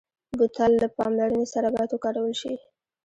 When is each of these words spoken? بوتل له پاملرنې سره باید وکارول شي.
بوتل 0.37 0.71
له 0.81 0.87
پاملرنې 0.97 1.47
سره 1.53 1.67
باید 1.75 1.89
وکارول 1.93 2.33
شي. 2.41 2.53